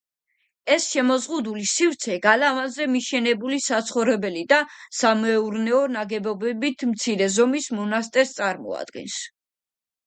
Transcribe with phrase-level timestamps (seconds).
[0.75, 4.61] ეს შემოზღუდული სივრცე გალავანზე მიშენებული საცხოვრებელი და
[5.03, 9.23] სამეურნეო ნაგებობებით, მცირე ზომის მონასტერს წარმოადგენს.